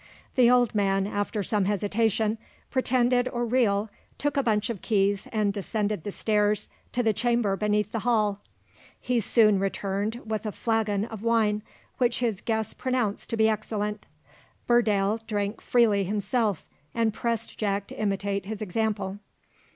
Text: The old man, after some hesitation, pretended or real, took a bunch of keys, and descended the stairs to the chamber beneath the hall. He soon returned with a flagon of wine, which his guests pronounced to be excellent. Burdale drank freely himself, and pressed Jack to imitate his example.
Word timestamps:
The 0.33 0.49
old 0.49 0.73
man, 0.73 1.05
after 1.05 1.43
some 1.43 1.65
hesitation, 1.65 2.39
pretended 2.71 3.27
or 3.27 3.45
real, 3.45 3.91
took 4.17 4.35
a 4.35 4.41
bunch 4.41 4.71
of 4.71 4.81
keys, 4.81 5.27
and 5.31 5.53
descended 5.53 6.03
the 6.03 6.11
stairs 6.11 6.69
to 6.93 7.03
the 7.03 7.13
chamber 7.13 7.55
beneath 7.55 7.91
the 7.91 7.99
hall. 7.99 8.41
He 8.99 9.19
soon 9.19 9.59
returned 9.59 10.19
with 10.25 10.47
a 10.47 10.51
flagon 10.51 11.05
of 11.05 11.21
wine, 11.21 11.61
which 11.99 12.17
his 12.17 12.41
guests 12.41 12.73
pronounced 12.73 13.29
to 13.29 13.37
be 13.37 13.47
excellent. 13.47 14.07
Burdale 14.67 15.19
drank 15.27 15.61
freely 15.61 16.03
himself, 16.03 16.65
and 16.95 17.13
pressed 17.13 17.59
Jack 17.59 17.85
to 17.89 17.95
imitate 18.01 18.47
his 18.47 18.59
example. 18.59 19.19